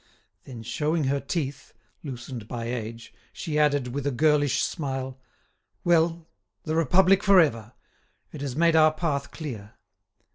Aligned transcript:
Then, 0.45 0.63
showing 0.63 1.03
her 1.03 1.19
teeth, 1.19 1.75
loosened 2.03 2.47
by 2.47 2.65
age, 2.65 3.13
she 3.31 3.59
added, 3.59 3.89
with 3.89 4.07
a 4.07 4.11
girlish 4.11 4.63
smile: 4.63 5.19
"Well, 5.83 6.27
the 6.63 6.73
Republic 6.75 7.21
for 7.21 7.39
ever! 7.39 7.73
It 8.31 8.41
has 8.41 8.55
made 8.55 8.75
our 8.75 8.93
path 8.95 9.29
clear." 9.29 9.73